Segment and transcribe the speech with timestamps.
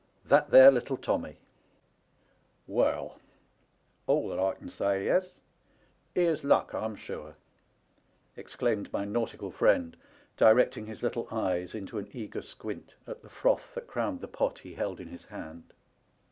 [0.25, 1.35] ''THAT THERE LITTLE TOMMTr"
[2.81, 3.19] Well,
[4.07, 5.39] all that I can say is,'
[6.15, 7.35] Here's luck, I*m sure!'
[8.07, 9.95] '* exclaimed my nautical friend,
[10.37, 14.57] directing his little eyes into an eager squint at the froth that crowned the pot
[14.57, 15.71] he held in his hand.